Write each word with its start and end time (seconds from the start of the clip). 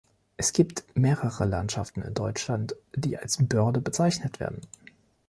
Es 0.35 0.51
gibt 0.51 0.83
mehrere 0.95 1.45
Landschaften 1.45 2.01
in 2.01 2.15
Deutschland, 2.15 2.75
die 2.95 3.19
als 3.19 3.37
"Börde" 3.39 3.81
bezeichnet 3.81 4.39
werden. 4.39 4.61